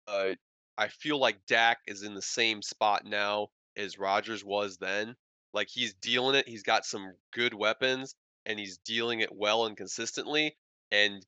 [0.09, 0.35] Uh,
[0.77, 5.17] I feel like Dak is in the same spot now as Rodgers was then.
[5.53, 6.49] Like he's dealing it.
[6.49, 8.15] He's got some good weapons
[8.47, 10.57] and he's dealing it well and consistently.
[10.91, 11.25] And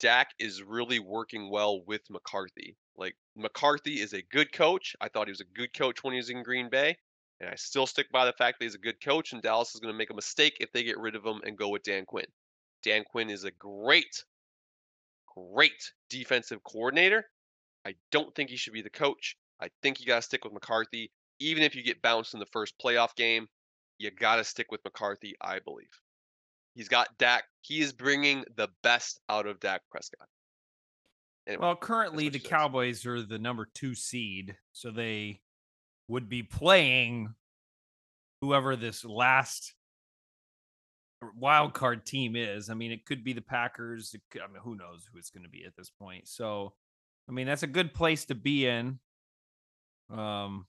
[0.00, 2.76] Dak is really working well with McCarthy.
[2.96, 4.96] Like McCarthy is a good coach.
[5.00, 6.96] I thought he was a good coach when he was in Green Bay.
[7.40, 9.80] And I still stick by the fact that he's a good coach, and Dallas is
[9.80, 12.04] going to make a mistake if they get rid of him and go with Dan
[12.04, 12.26] Quinn.
[12.82, 14.24] Dan Quinn is a great,
[15.36, 17.24] great defensive coordinator.
[17.86, 19.36] I don't think he should be the coach.
[19.60, 21.12] I think you got to stick with McCarthy.
[21.40, 23.46] Even if you get bounced in the first playoff game,
[23.98, 25.86] you got to stick with McCarthy, I believe.
[26.74, 27.44] He's got Dak.
[27.62, 30.28] He is bringing the best out of Dak Prescott.
[31.46, 35.40] Anyway, well, currently the Cowboys are the number two seed, so they
[36.06, 37.34] would be playing
[38.40, 39.74] whoever this last
[41.36, 42.70] wild card team is.
[42.70, 44.14] I mean, it could be the Packers.
[44.30, 46.28] Could, I mean, who knows who it's going to be at this point.
[46.28, 46.74] So,
[47.28, 48.98] I mean, that's a good place to be in.
[50.10, 50.66] Um,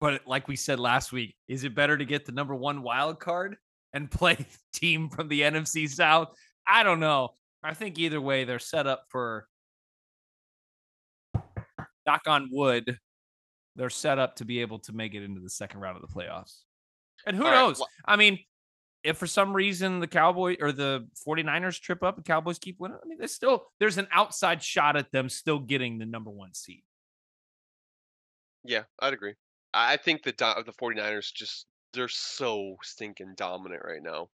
[0.00, 3.18] but like we said last week, is it better to get the number one wild
[3.20, 3.56] card
[3.92, 6.28] and play team from the NFC South?
[6.66, 7.30] I don't know.
[7.62, 9.48] I think either way, they're set up for
[12.06, 12.98] knock on wood
[13.76, 16.12] they're set up to be able to make it into the second round of the
[16.12, 16.62] playoffs.
[17.26, 17.78] And who All knows?
[17.78, 17.86] Right.
[18.06, 18.38] I mean,
[19.04, 22.98] if for some reason the Cowboy or the 49ers trip up and Cowboys keep winning,
[23.02, 26.54] I mean, there's still there's an outside shot at them still getting the number one
[26.54, 26.82] seed.
[28.64, 29.34] Yeah, I'd agree.
[29.76, 34.28] I think the the 49ers just they're so stinking dominant right now.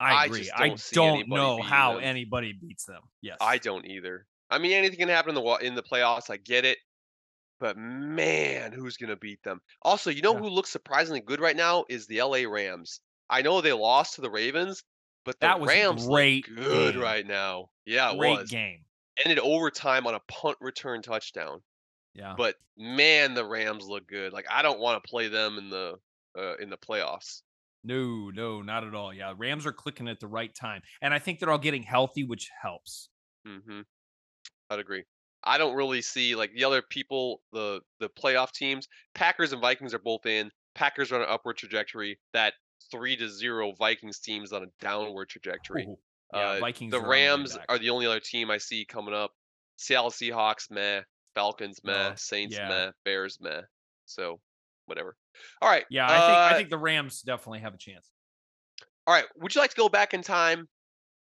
[0.00, 0.50] I agree.
[0.54, 2.02] I don't, I don't know how them.
[2.04, 3.02] anybody beats them.
[3.22, 3.38] Yes.
[3.40, 4.26] I don't either.
[4.50, 6.30] I mean, anything can happen in the in the playoffs.
[6.30, 6.78] I get it.
[7.60, 9.60] But man, who's gonna beat them?
[9.82, 10.40] Also, you know Yeah.
[10.40, 13.00] who looks surprisingly good right now is the LA Rams.
[13.30, 14.82] I know they lost to the Ravens,
[15.24, 17.02] but the That was Rams great good game.
[17.02, 17.70] right now.
[17.86, 18.50] Yeah, it Great was.
[18.50, 18.84] game.
[19.24, 21.62] Ended overtime on a punt return touchdown.
[22.14, 22.34] Yeah.
[22.36, 24.32] But man, the Rams look good.
[24.32, 25.98] Like I don't want to play them in the
[26.38, 27.42] uh, in the playoffs.
[27.82, 29.12] No, no, not at all.
[29.12, 29.34] Yeah.
[29.36, 30.80] Rams are clicking at the right time.
[31.02, 33.08] And I think they're all getting healthy, which helps.
[33.46, 33.80] hmm
[34.70, 35.04] I'd agree.
[35.42, 38.88] I don't really see like the other people, the the playoff teams.
[39.14, 40.50] Packers and Vikings are both in.
[40.74, 42.18] Packers are on an upward trajectory.
[42.32, 42.54] That
[42.90, 45.84] three to zero Vikings team is on a downward trajectory.
[45.84, 45.98] Ooh.
[46.32, 46.90] Yeah, Uh, Vikings.
[46.90, 49.32] the are on the Rams are the only other team I see coming up.
[49.76, 51.02] Seattle Seahawks, meh.
[51.34, 52.10] Falcons, meh.
[52.10, 52.68] Oh, Saints, yeah.
[52.68, 52.90] meh.
[53.04, 53.62] Bears, meh.
[54.06, 54.40] So,
[54.86, 55.16] whatever.
[55.60, 55.84] All right.
[55.90, 58.10] Yeah, I think I uh, think the Rams definitely have a chance.
[59.06, 59.24] All right.
[59.36, 60.68] Would you like to go back in time?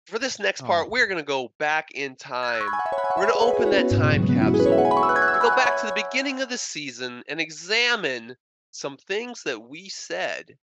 [0.08, 0.90] For this next part, Oh.
[0.90, 2.82] we're going to go back in time.
[3.16, 7.24] We're going to open that time capsule, go back to the beginning of the season,
[7.30, 8.36] and examine
[8.72, 10.58] some things that we said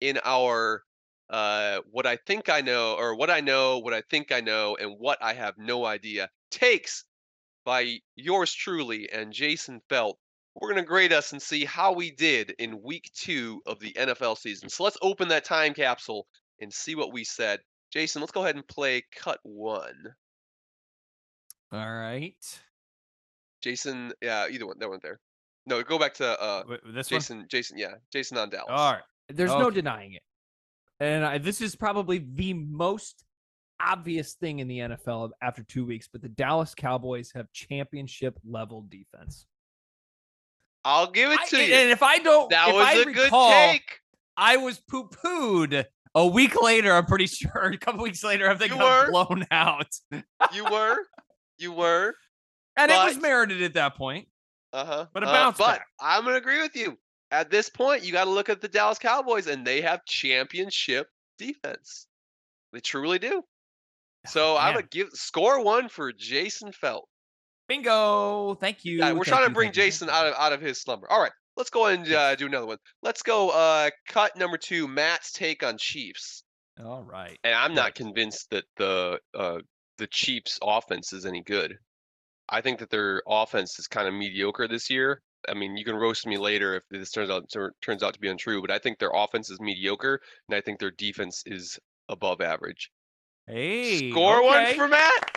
[0.00, 0.82] in our
[1.30, 4.76] uh, what I think I know, or what I know, what I think I know,
[4.76, 6.28] and what I have no idea.
[6.50, 7.04] Takes
[7.64, 10.18] by yours truly and Jason Felt.
[10.54, 13.92] We're going to grade us and see how we did in week two of the
[13.92, 14.68] NFL season.
[14.68, 16.26] So let's open that time capsule
[16.60, 17.60] and see what we said.
[17.90, 20.14] Jason, let's go ahead and play cut one.
[21.72, 22.60] All right.
[23.62, 25.20] Jason, yeah, either one, that one there.
[25.66, 27.46] No, go back to uh, Wait, this Jason.
[27.48, 28.66] Jason, yeah, Jason on Dallas.
[28.70, 29.02] All right.
[29.28, 30.22] There's no denying it.
[31.00, 33.24] And I, this is probably the most
[33.82, 38.86] obvious thing in the NFL after two weeks, but the Dallas Cowboys have championship level
[38.88, 39.46] defense.
[40.84, 41.74] I'll give it I- you.
[41.74, 43.98] and if I don't, That if was I a recall, good take.
[44.36, 46.92] I was poo pooed a week later.
[46.92, 47.66] I'm pretty sure.
[47.72, 49.86] A couple weeks later, I think I'm blown out,
[50.52, 50.96] You were,
[51.58, 52.14] you were.
[52.76, 54.28] and it was merited at that point.
[54.72, 55.06] Uh huh.
[55.12, 55.86] But a bounce But back.
[56.00, 56.98] I'm gonna agree with you.
[57.30, 61.08] At this point, you got to look at the Dallas Cowboys, and they have championship
[61.38, 62.06] defense.
[62.74, 63.42] They truly do.
[64.26, 67.08] So I would give score one for Jason Felt.
[67.68, 68.54] Bingo!
[68.54, 68.98] Thank you.
[68.98, 70.14] Yeah, we're thank trying to you, bring thank you, thank Jason you.
[70.14, 71.10] out of out of his slumber.
[71.10, 72.78] All right, let's go and uh, do another one.
[73.02, 73.50] Let's go.
[73.50, 74.86] Uh, cut number two.
[74.88, 76.44] Matt's take on Chiefs.
[76.84, 77.38] All right.
[77.44, 79.58] And I'm not convinced that the uh,
[79.98, 81.76] the Chiefs' offense is any good.
[82.48, 85.22] I think that their offense is kind of mediocre this year.
[85.48, 88.20] I mean, you can roast me later if this turns out tur- turns out to
[88.20, 91.78] be untrue, but I think their offense is mediocre, and I think their defense is
[92.08, 92.90] above average.
[93.46, 95.30] Hey, Score one for Matt.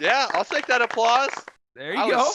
[0.00, 1.30] Yeah, I'll take that applause.
[1.76, 2.30] There you I go.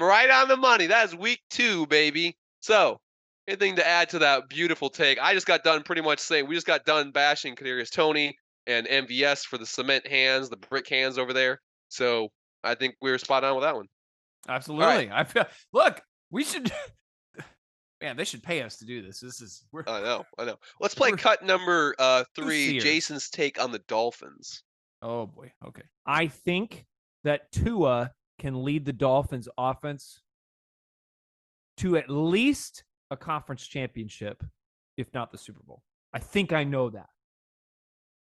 [0.00, 0.86] right on the money.
[0.86, 2.36] That is week two, baby.
[2.60, 3.00] So,
[3.48, 5.18] anything to add to that beautiful take?
[5.20, 8.86] I just got done pretty much saying we just got done bashing Kadarius Toney and
[8.86, 11.60] MVS for the cement hands, the brick hands over there.
[11.88, 12.28] So
[12.62, 13.86] I think we were spot on with that one.
[14.48, 15.10] Absolutely.
[15.10, 15.46] I feel.
[15.72, 16.70] Look, we should.
[18.02, 19.20] Man, they should pay us to do this.
[19.20, 20.56] This is we're I know, I know.
[20.80, 22.78] Let's play cut number uh, three.
[22.80, 24.62] Jason's take on the Dolphins.
[25.00, 25.52] Oh boy.
[25.66, 25.82] Okay.
[26.06, 26.84] I think
[27.24, 30.20] that Tua can lead the Dolphins offense
[31.78, 34.42] to at least a conference championship,
[34.96, 35.82] if not the Super Bowl.
[36.12, 37.08] I think I know that.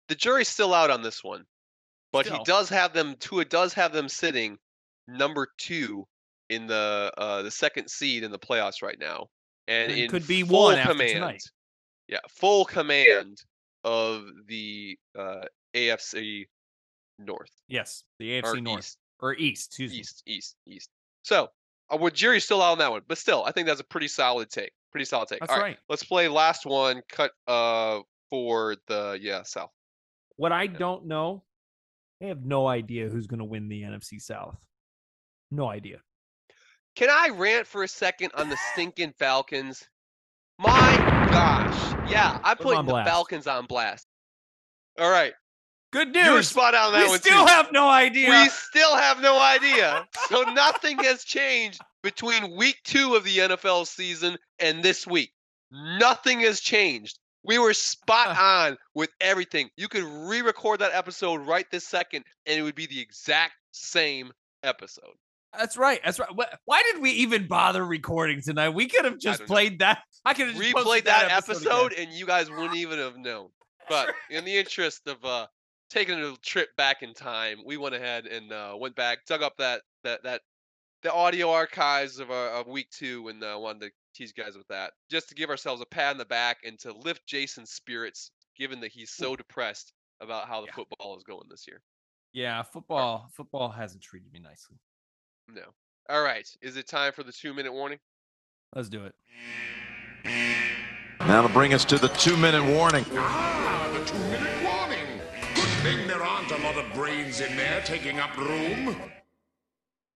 [0.08, 1.44] The jury's still out on this one,
[2.12, 2.38] but Still.
[2.38, 3.16] he does have them.
[3.18, 4.56] Tua does have them sitting
[5.08, 6.06] number two
[6.48, 9.26] in the uh, the second seed in the playoffs right now,
[9.68, 11.12] and it could be one after command.
[11.12, 11.42] tonight.
[12.08, 13.42] Yeah, full command
[13.84, 15.42] of the uh,
[15.74, 16.46] AFC
[17.18, 19.66] North Yes, the or AFC North East, or East.
[19.68, 19.98] Excuse me.
[19.98, 20.90] East, East, East.
[21.22, 21.48] So,
[21.90, 24.08] uh, well, jury's still out on that one, but still, I think that's a pretty
[24.08, 24.72] solid take.
[24.92, 25.40] Pretty solid take.
[25.40, 25.78] That's All right.
[25.88, 27.02] Let's play last one.
[27.08, 28.00] Cut uh
[28.30, 29.70] for the yeah South.
[30.36, 31.44] What I don't know,
[32.22, 34.56] I have no idea who's going to win the NFC South.
[35.50, 36.00] No idea.
[36.96, 39.88] Can I rant for a second on the stinking Falcons?
[40.58, 40.96] My
[41.30, 42.10] gosh.
[42.10, 43.08] Yeah, I Put 'em put the blast.
[43.10, 44.06] Falcons on blast.
[44.98, 45.34] All right.
[45.92, 46.48] Good You were news.
[46.48, 47.52] spot on that we one still too.
[47.52, 48.28] have no idea.
[48.30, 50.06] We still have no idea.
[50.28, 55.30] So nothing has changed between week two of the NFL season and this week.
[55.70, 57.18] Nothing has changed.
[57.44, 59.70] We were spot on with everything.
[59.76, 63.54] You could re record that episode right this second, and it would be the exact
[63.70, 64.32] same
[64.64, 65.14] episode.
[65.56, 66.00] That's right.
[66.04, 66.28] That's right.
[66.64, 68.70] Why did we even bother recording tonight?
[68.70, 69.54] We could have just don't know.
[69.54, 70.02] played that.
[70.24, 73.48] I could have just Replayed posted that, episode, and you guys wouldn't even have known.
[73.88, 75.46] But in the interest of uh,
[75.90, 79.42] taking a little trip back in time, we went ahead and uh, went back, dug
[79.42, 80.42] up that that that
[81.02, 84.56] the audio archives of, uh, of week two, and uh, wanted to tease you guys
[84.56, 87.70] with that, just to give ourselves a pat on the back and to lift Jason's
[87.70, 90.72] spirits, given that he's so depressed about how the Yeah.
[90.74, 91.80] football is going this year.
[92.32, 93.28] Yeah, football.
[93.36, 94.76] Football hasn't treated me nicely.
[95.52, 95.62] No.
[96.08, 96.48] All right.
[96.60, 97.98] Is it time for the two minute warning?
[98.74, 99.14] Let's do it.
[101.20, 103.04] That'll bring us to the two minute warning.
[103.12, 105.20] Ah, the two-minute warning.
[105.54, 108.96] Good thing there aren't a lot of brains in there taking up room.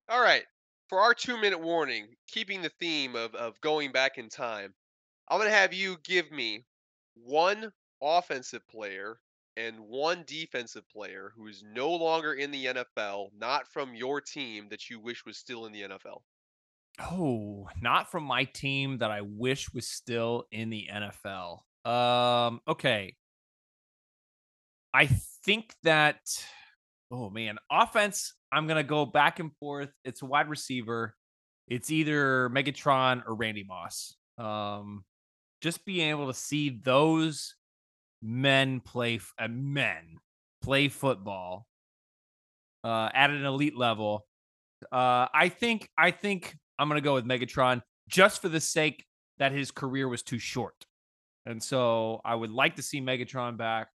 [0.09, 0.45] All right.
[0.89, 4.75] For our two minute warning, keeping the theme of, of going back in time,
[5.29, 6.65] I'm going to have you give me
[7.15, 9.21] one offensive player
[9.67, 14.67] and one defensive player who is no longer in the NFL, not from your team
[14.71, 16.23] that you wish was still in the NFL.
[17.01, 21.61] Oh, not from my team that I wish was still in the NFL.
[21.91, 23.17] Um, okay.
[24.93, 25.07] I
[25.45, 26.21] think that
[27.11, 29.91] oh man, offense, I'm gonna go back and forth.
[30.05, 31.15] It's a wide receiver.
[31.69, 34.17] It's either Megatron or Randy Moss.
[34.39, 35.05] Um,
[35.61, 37.55] just being able to see those
[38.23, 40.19] men play uh, men
[40.63, 41.67] play football
[42.85, 44.27] uh, at an elite level.
[44.91, 49.05] Uh, I think I think I'm gonna go with Megatron just for the sake
[49.39, 50.87] that his career was too short,
[51.47, 53.89] and so I would like to see Megatron back.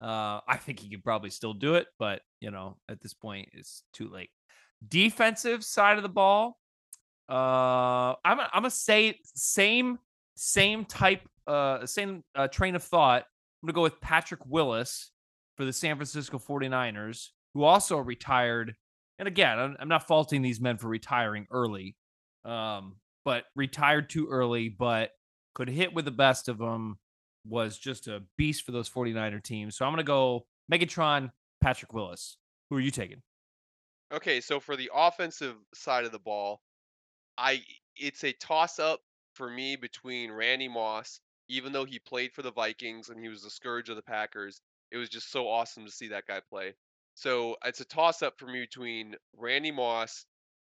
[0.00, 3.48] Uh, I think he could probably still do it, but you know, at this point,
[3.52, 4.30] it's too late.
[4.86, 6.58] Defensive side of the ball,
[7.28, 9.98] uh, I'm I'm gonna say same
[10.36, 13.24] same type, uh, same uh, train of thought.
[13.66, 15.10] I'm gonna go with Patrick Willis
[15.56, 18.76] for the San Francisco 49ers, who also retired.
[19.18, 21.96] And again, I'm, I'm not faulting these men for retiring early,
[22.44, 25.10] um, but retired too early, but
[25.56, 27.00] could hit with the best of them.
[27.44, 29.76] Was just a beast for those 49er teams.
[29.76, 32.36] So I'm gonna go Megatron, Patrick Willis.
[32.70, 33.22] Who are you taking?
[34.14, 36.60] Okay, so for the offensive side of the ball,
[37.36, 37.62] I
[37.96, 39.00] it's a toss up
[39.34, 43.42] for me between Randy Moss, even though he played for the Vikings and he was
[43.42, 44.60] the scourge of the Packers.
[44.90, 46.74] It was just so awesome to see that guy play.
[47.14, 50.26] So it's a toss up for me between Randy Moss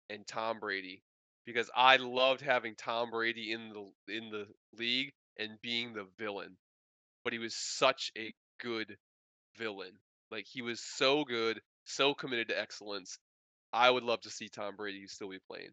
[0.08, 1.02] and Tom Brady
[1.44, 6.56] because I loved having Tom Brady in the in the league and being the villain.
[7.24, 8.96] But he was such a good
[9.56, 9.92] villain.
[10.30, 13.18] Like he was so good, so committed to excellence.
[13.72, 15.70] I would love to see Tom Brady still be playing.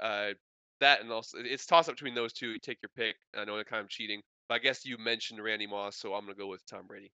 [0.00, 0.34] Uh,
[0.80, 2.50] that and also it's toss up between those two.
[2.50, 3.16] You take your pick.
[3.36, 6.34] I know I'm kind of cheating, I guess you mentioned Randy Moss, so I'm gonna
[6.34, 7.12] go with Tom Brady.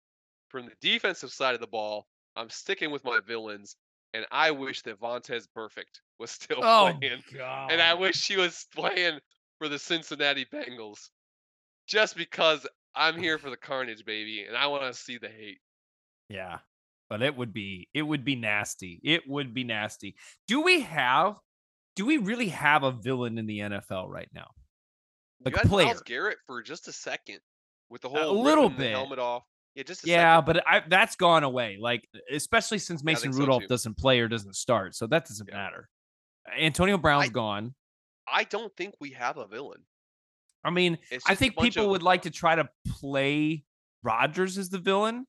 [0.50, 3.76] From the defensive side of the ball, I'm sticking with my villains,
[4.14, 7.72] and I wish that Vontaze Burfict was still oh playing, God!
[7.72, 9.20] and I wish he was playing
[9.60, 11.10] for the Cincinnati Bengals,
[11.88, 15.60] just because I'm here for the carnage, baby, and I want to see the hate.
[16.30, 16.60] Yeah.
[17.10, 19.00] But it would be it would be nasty.
[19.04, 20.16] It would be nasty.
[20.48, 21.40] Do we have
[21.96, 24.50] do we really have a villain in the NFL right now?
[25.44, 25.86] Like you got player.
[25.88, 27.40] Myles Garrett for just a second
[27.90, 28.92] with the whole A little bit.
[28.92, 29.44] helmet off.
[29.76, 30.54] Yeah, just a Yeah, second.
[30.54, 31.78] but I, that's gone away.
[31.80, 33.68] Like especially since Mason so, Rudolph too.
[33.68, 35.56] doesn't play or doesn't start, so that doesn't Yeah.
[35.56, 35.90] matter.
[36.60, 37.76] Antonio Brown's I- gone.
[38.28, 39.86] I don't think we have a villain.
[40.64, 40.98] I mean,
[41.28, 43.64] I think people of- would like to try to play
[44.04, 45.26] Rodgers as the villain,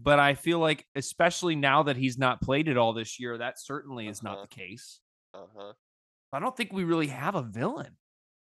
[0.00, 3.60] but I feel like especially now that he's not played it all this year, that
[3.60, 4.34] certainly is Uh-huh.
[4.34, 5.00] not the case.
[5.34, 5.72] Uh huh.
[6.32, 7.96] I don't think we really have a villain.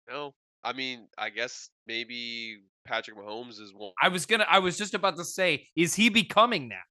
[0.08, 3.92] No, I mean, I guess maybe Patrick Mahomes is one.
[4.02, 4.46] I was gonna.
[4.48, 6.84] I was just about to say, is he becoming that?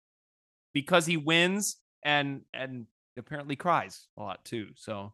[0.73, 2.86] Because he wins and and
[3.17, 4.67] apparently cries a lot too.
[4.75, 5.13] So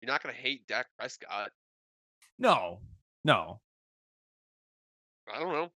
[0.00, 1.52] You're not gonna hate Dak Prescott.
[2.38, 2.80] no,
[3.24, 3.60] no.
[5.32, 5.70] I don't know.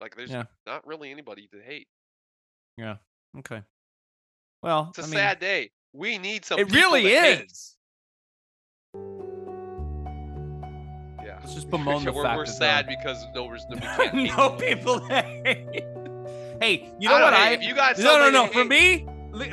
[0.00, 0.44] Like, there's Yeah.
[0.66, 1.88] not really anybody to hate.
[2.76, 2.98] Yeah.
[3.38, 3.62] Okay.
[4.62, 5.70] Well, It's a I mean, sad day.
[5.92, 6.58] We need some.
[6.58, 7.76] It really is.
[11.24, 11.38] Yeah.
[11.40, 14.50] Let's just bemoan the we're, fact we're sad because no, no, we can't hate no
[14.50, 15.00] people.
[16.60, 17.50] Hey, you know I what know, I?
[17.50, 18.46] if you got no, no, no.
[18.48, 19.06] For me,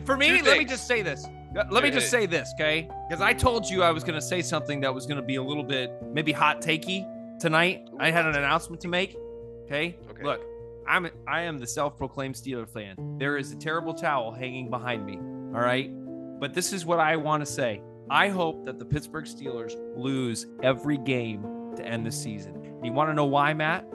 [0.05, 1.25] for me, let me just say this.
[1.71, 2.89] Let me just say this, okay?
[3.07, 5.35] Because I told you I was going to say something that was going to be
[5.37, 7.05] a little bit maybe hot takey
[7.39, 7.87] tonight.
[7.97, 9.15] I had an announcement to make.
[9.65, 9.97] Okay.
[10.09, 10.23] Okay.
[10.23, 10.41] Look,
[10.87, 13.17] I'm I am the self-proclaimed Steeler fan.
[13.19, 15.17] There is a terrible towel hanging behind me.
[15.55, 15.89] All right.
[16.39, 17.81] But this is what I want to say.
[18.09, 21.43] I hope that the Pittsburgh Steelers lose every game
[21.75, 22.61] to end the season.
[22.83, 23.85] You want to know why, Matt?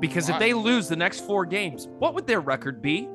[0.00, 0.34] Because Why?
[0.34, 3.08] if they lose the next four games, what would their record be?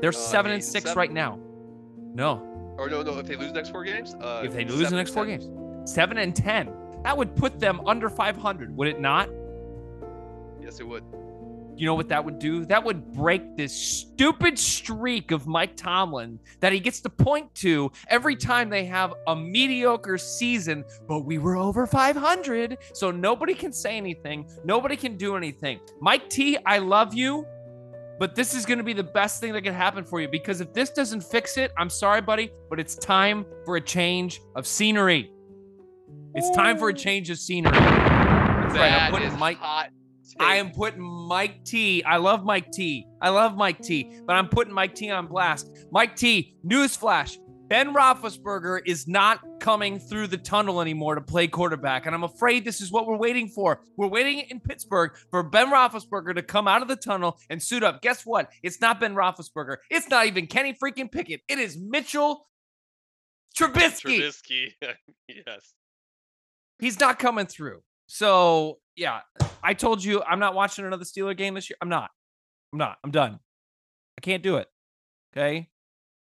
[0.00, 0.98] They're Uh, seven and six seven?
[0.98, 1.38] right now.
[2.14, 2.42] No,
[2.78, 3.18] Or no, no.
[3.18, 5.40] If they lose the next four games, uh, if they lose the next four ten.
[5.40, 6.72] games, seven and ten,
[7.04, 9.28] that would put them under 500, would it not?
[10.62, 11.04] Yes, it would.
[11.78, 12.64] You know what that would do?
[12.64, 17.92] That would break this stupid streak of Mike Tomlin that he gets to point to
[18.08, 22.78] every time they have a mediocre season, but we were over 500.
[22.94, 24.50] So nobody can say anything.
[24.64, 25.78] Nobody can do anything.
[26.00, 27.46] Mike T, I love you,
[28.18, 30.60] but this is going to be the best thing that can happen for you because
[30.60, 34.66] if this doesn't fix it, I'm sorry, buddy, but it's time for a change of
[34.66, 35.30] scenery.
[36.34, 37.78] It's time for a change of scenery.
[37.78, 38.92] That's right.
[38.92, 39.58] I'm putting is Mike.
[39.58, 39.90] hot.
[40.38, 42.02] I am putting Mike T.
[42.04, 43.06] I love Mike T.
[43.20, 44.20] I love Mike T.
[44.26, 45.70] But I'm putting Mike T on blast.
[45.90, 46.56] Mike T.
[46.64, 47.38] Newsflash:
[47.68, 52.64] Ben Roethlisberger is not coming through the tunnel anymore to play quarterback, and I'm afraid
[52.64, 53.80] this is what we're waiting for.
[53.96, 57.82] We're waiting in Pittsburgh for Ben Roethlisberger to come out of the tunnel and suit
[57.82, 58.02] up.
[58.02, 58.50] Guess what?
[58.62, 59.76] It's not Ben Roethlisberger.
[59.90, 61.42] It's not even Kenny freaking Pickett.
[61.48, 62.46] It is Mitchell
[63.58, 64.20] Trubisky.
[64.20, 64.72] Trubisky.
[65.28, 65.74] yes.
[66.78, 67.80] He's not coming through.
[68.06, 69.20] So yeah,
[69.62, 71.76] I told you I'm not watching another Steeler game this year.
[71.80, 72.10] I'm not.
[72.72, 72.98] I'm not.
[73.04, 73.38] I'm done.
[74.16, 74.68] I can't do it.
[75.36, 75.68] Okay.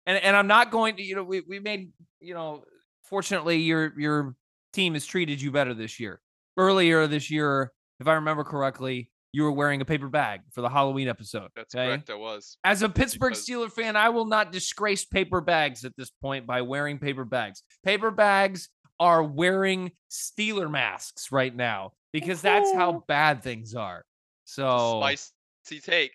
[0.05, 2.63] And and I'm not going to, you know, we, we made, you know,
[3.03, 4.35] fortunately your your
[4.73, 6.21] team has treated you better this year.
[6.57, 10.69] Earlier this year, if I remember correctly, you were wearing a paper bag for the
[10.69, 11.49] Halloween episode.
[11.55, 11.87] That's okay?
[11.87, 12.09] correct.
[12.09, 12.57] I was.
[12.63, 16.47] As a Pittsburgh because- Steeler fan, I will not disgrace paper bags at this point
[16.47, 17.63] by wearing paper bags.
[17.83, 24.03] Paper bags are wearing Steeler masks right now oh, because that's how bad things are.
[24.45, 26.13] So, Spicy take.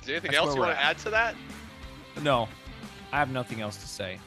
[0.00, 1.34] Is there anything That's else you want to add to that?
[2.22, 2.48] no,
[3.12, 4.18] I have nothing else to say.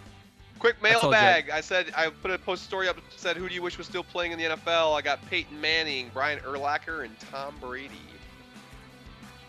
[0.59, 1.09] Quick I told you.
[1.11, 1.51] mailbag.
[1.51, 2.97] I said I put a post story up.
[3.15, 4.97] Said who do you wish was still playing in the NFL?
[4.97, 7.91] I got Peyton Manning, Brian Urlacher, and Tom Brady.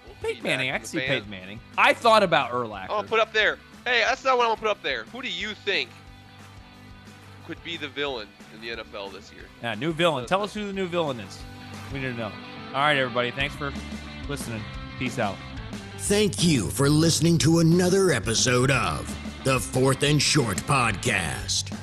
[0.07, 1.07] We'll Peyton Manning, I in can the see.
[1.07, 1.61] Peyton Manning.
[1.79, 2.89] I thought about Urlacher.
[2.89, 3.59] Gonna put up there.
[3.87, 5.05] Hey, that's not what I'm gonna put up there.
[5.05, 5.89] Who do you think
[7.49, 9.45] could be the villain in the NFL this year?
[9.63, 10.27] yeah, new villain.
[10.27, 11.39] Tell us who the new villain is.
[11.91, 12.31] We need to know.
[12.69, 13.31] All right, everybody.
[13.31, 13.73] Thanks for
[14.29, 14.63] listening.
[14.99, 15.35] Peace out.
[15.97, 19.09] Thank you for listening to another episode of
[19.45, 21.75] the Fourth and Short Podcast.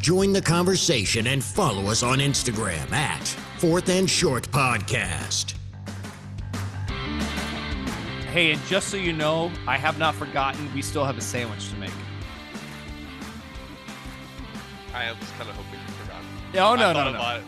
[0.00, 3.26] Join the conversation and follow us on Instagram at
[3.58, 5.56] Fourth and Short Podcast.
[8.32, 10.72] Hey, and just so you know, I have not forgotten.
[10.74, 11.90] We still have a sandwich to make.
[14.96, 16.22] I was kind of hoping you forgot.
[16.54, 17.36] No, Oh, no, no, no.
[17.36, 17.42] it.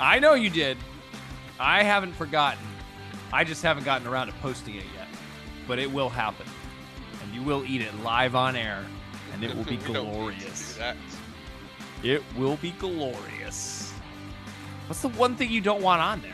[0.00, 0.76] I know you did.
[1.60, 2.64] I haven't forgotten.
[3.32, 5.06] I just haven't gotten around to posting it yet.
[5.66, 6.46] But it will happen.
[7.22, 8.84] And you will eat it live on air.
[9.34, 10.76] And it will be We don't need to do glorious.
[10.76, 10.96] that.
[12.02, 13.92] It will be glorious.
[14.86, 16.32] What's the one thing you don't want on there?